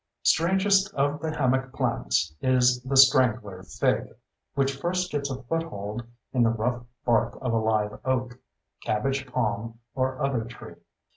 Strangest 0.23 0.91
of 0.95 1.21
the 1.21 1.29
hammock 1.29 1.71
plants 1.73 2.33
is 2.41 2.81
the 2.81 2.97
strangler 2.97 3.61
fig, 3.61 4.07
which 4.55 4.75
first 4.75 5.11
gets 5.11 5.29
a 5.29 5.43
foothold 5.43 6.03
in 6.33 6.41
the 6.41 6.49
rough 6.49 6.83
bark 7.05 7.37
of 7.39 7.53
a 7.53 7.59
live 7.59 7.99
oak, 8.03 8.39
cabbage 8.81 9.27
palm, 9.27 9.79
or 9.93 10.19
other 10.25 10.43
tree. 10.45 10.73